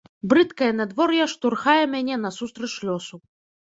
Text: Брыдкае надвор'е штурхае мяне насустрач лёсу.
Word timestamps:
Брыдкае 0.29 0.69
надвор'е 0.79 1.25
штурхае 1.35 1.79
мяне 1.95 2.15
насустрач 2.27 2.73
лёсу. 2.91 3.15